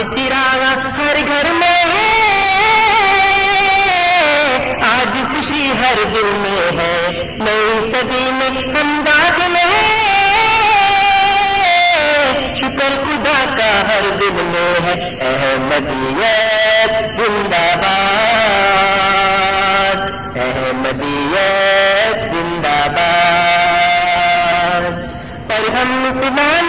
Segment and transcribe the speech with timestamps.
[0.00, 2.08] چراغ ہر گھر میں ہے۔
[4.82, 10.00] آج خوشی ہر دل میں ہے۔ نئی صدی میں ہمداد میں ہے
[12.60, 19.96] شکر خدا کا ہر دل میں ہے۔ احمدیت زندہ باد۔
[20.36, 25.08] احمدیت زندہ باد۔
[25.48, 26.59] پر ہم سنا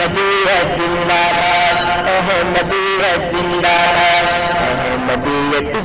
[0.00, 5.24] احمدیت زندہ باد احمدیت زندہ باد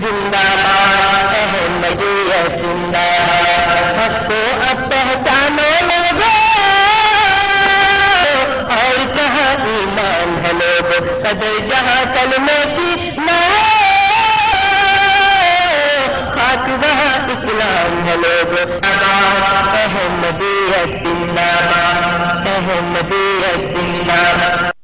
[0.04, 1.34] زندہ باد
[2.58, 6.22] زندہ باد۔ کو اب پہچانو لوگ
[8.78, 10.94] اور کہاں ایمان ہے لوگ
[11.24, 13.40] صدر جہاں کلمے کی نہ
[16.36, 18.58] خاک وہاں اسلام ہے لوگ
[19.76, 22.46] احمدیت زندہ باد
[23.56, 24.75] الدنيا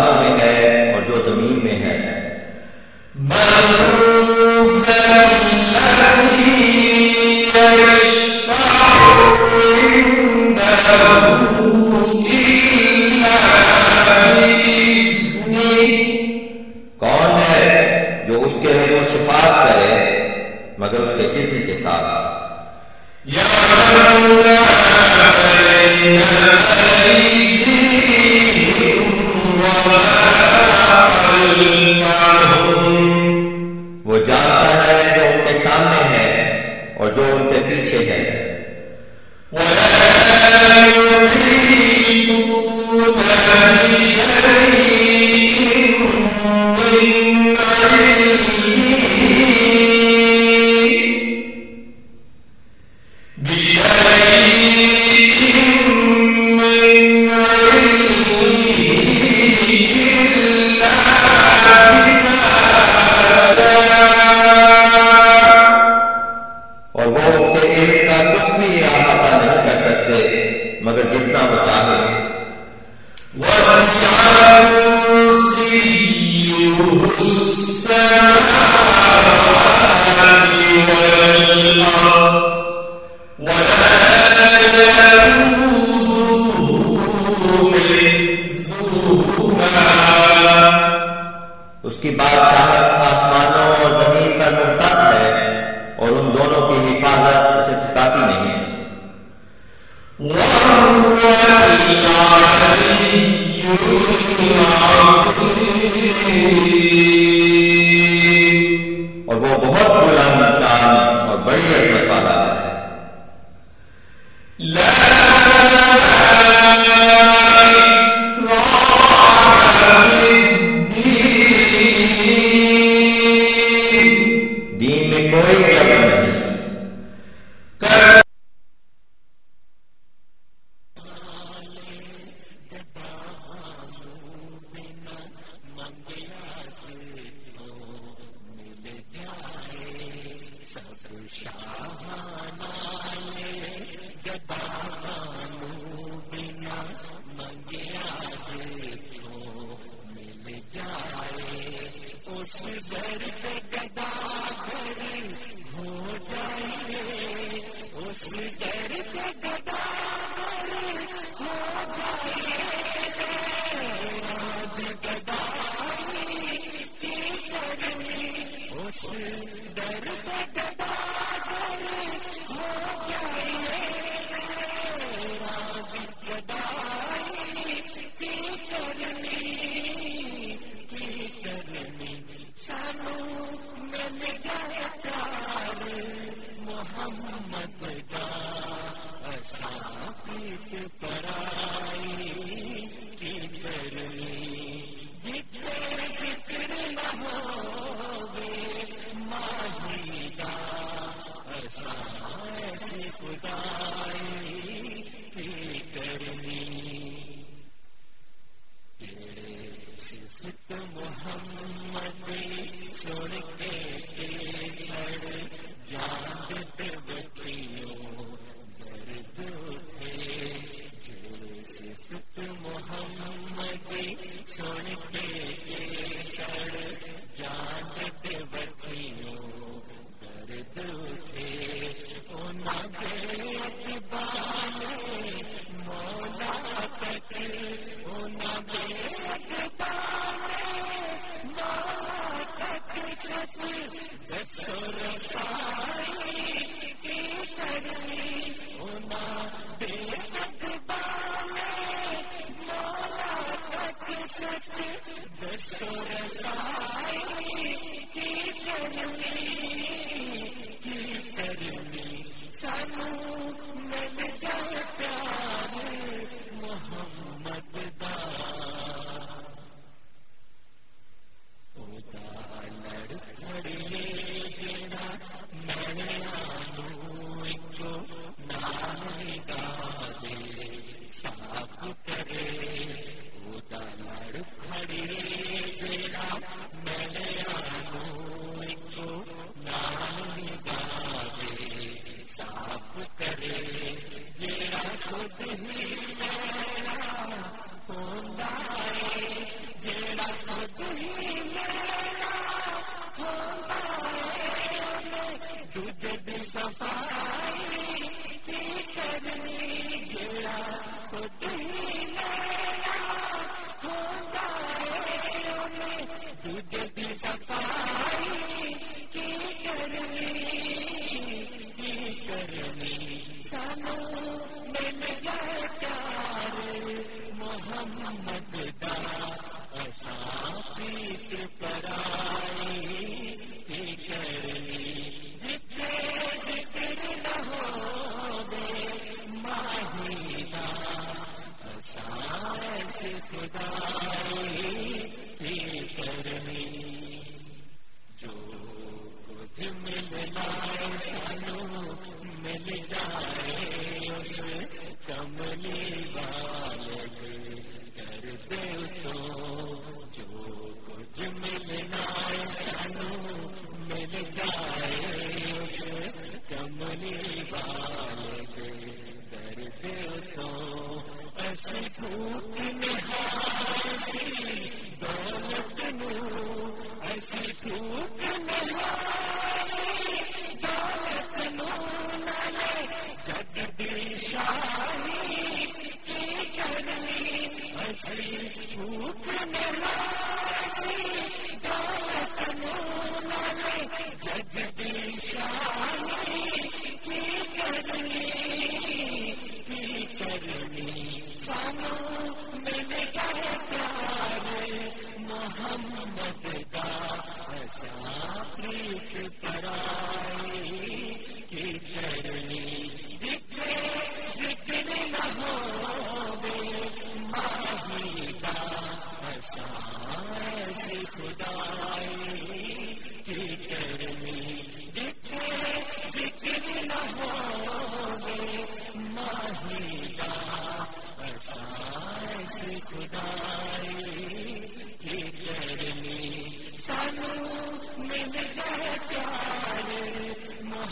[0.00, 0.39] میں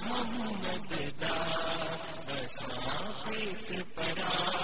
[0.09, 1.37] محمد دا
[2.27, 2.75] بسا
[3.25, 4.58] پیت پرا۔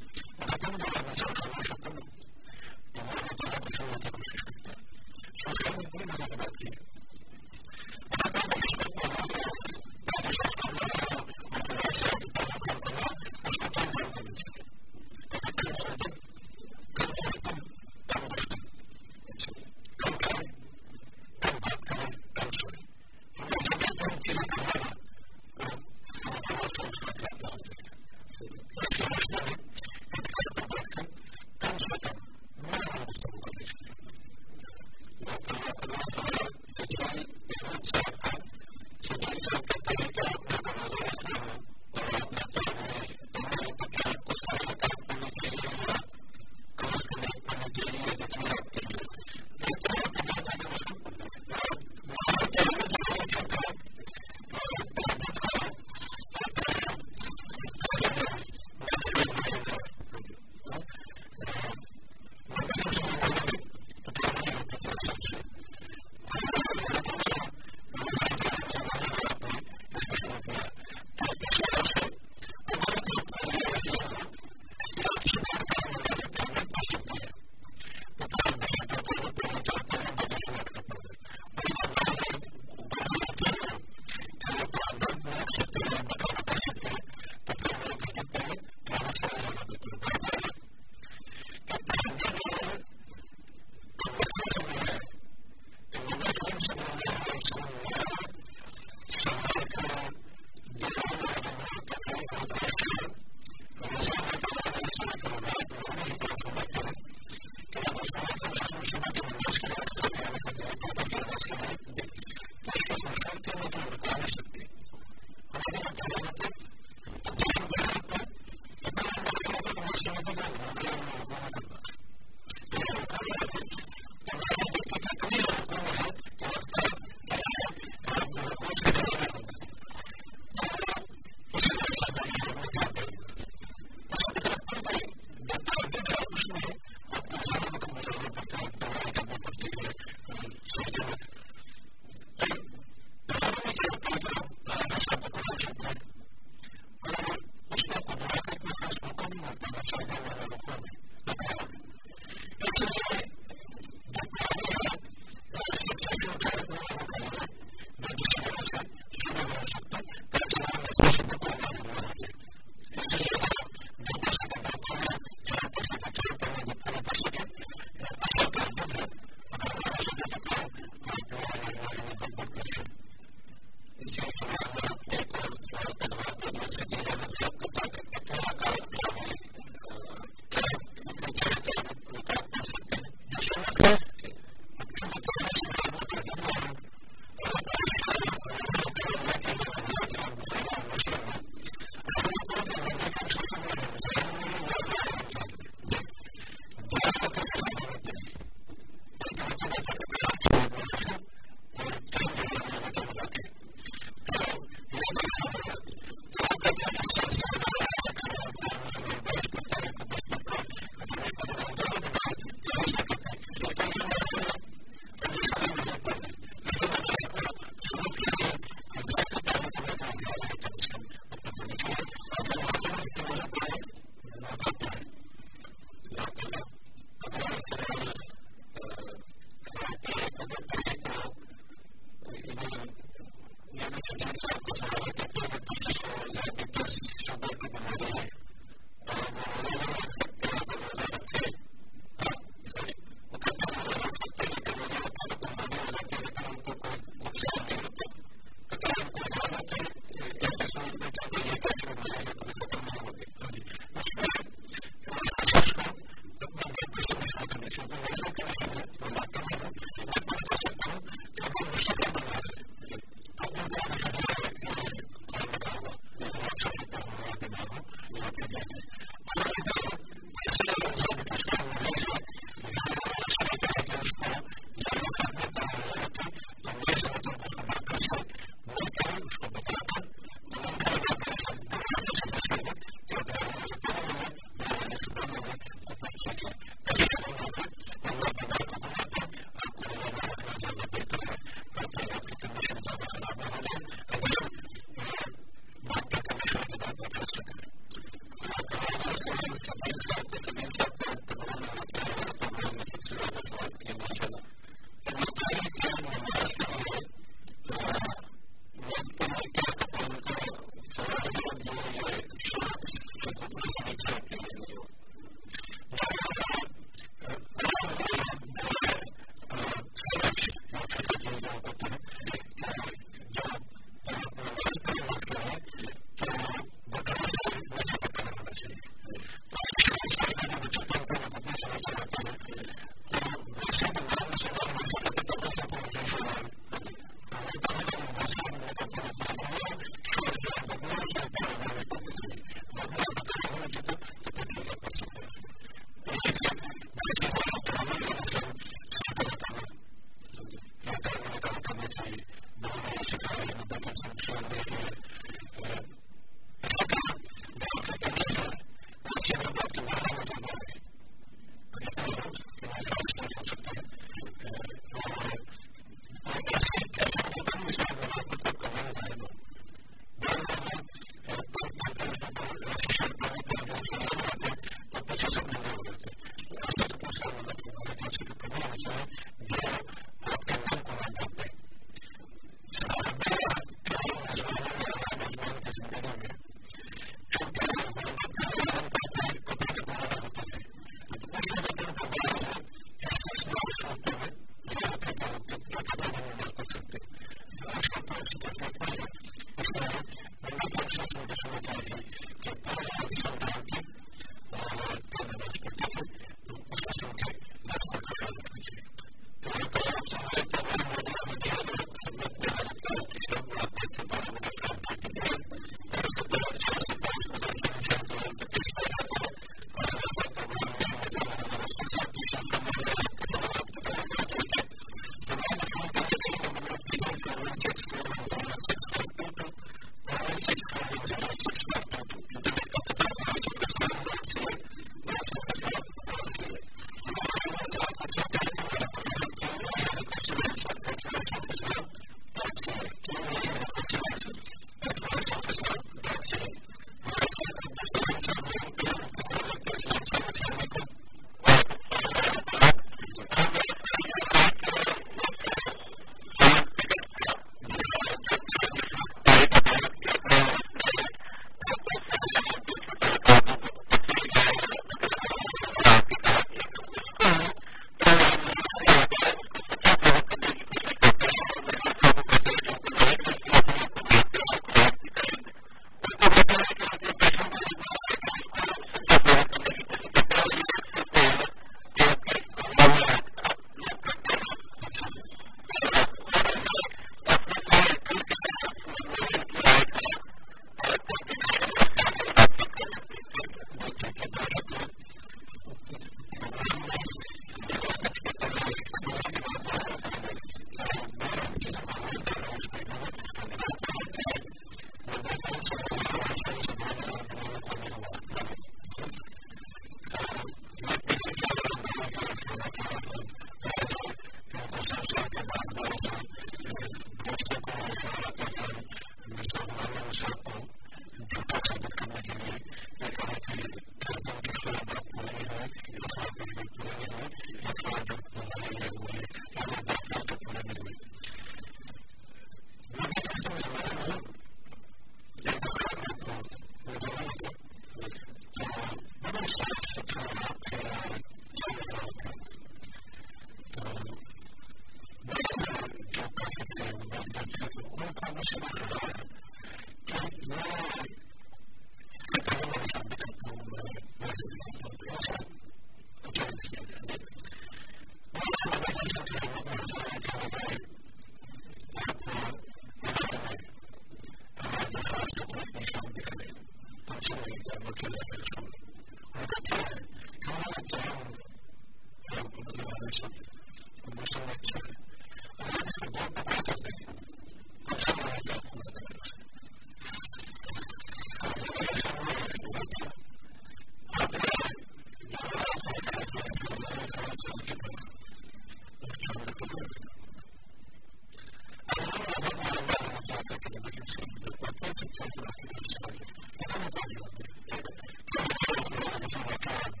[599.60, 600.00] شک